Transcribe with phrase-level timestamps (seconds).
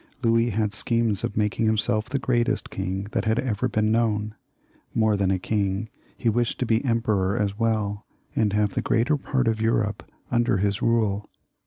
[0.23, 4.33] Louis had schemes of making himself the greatest king that had ever been known;
[4.95, 9.47] more than king, he wished to be emperor as well, and have the greater part
[9.47, 10.01] of Europe
[10.31, 11.29] under his rule.